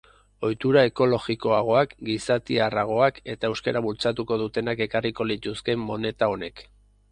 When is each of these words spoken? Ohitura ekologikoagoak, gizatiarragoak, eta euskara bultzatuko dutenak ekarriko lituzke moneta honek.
Ohitura 0.47 0.81
ekologikoagoak, 0.91 1.93
gizatiarragoak, 2.07 3.21
eta 3.35 3.53
euskara 3.53 3.85
bultzatuko 3.89 4.41
dutenak 4.47 4.85
ekarriko 4.89 5.31
lituzke 5.35 5.79
moneta 5.87 6.35
honek. 6.37 6.69